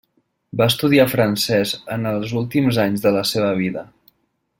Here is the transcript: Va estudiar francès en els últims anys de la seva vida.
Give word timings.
Va 0.61 0.67
estudiar 0.71 1.05
francès 1.11 1.73
en 1.97 2.11
els 2.13 2.33
últims 2.41 2.79
anys 2.85 3.05
de 3.05 3.13
la 3.19 3.23
seva 3.33 3.53
vida. 3.61 3.85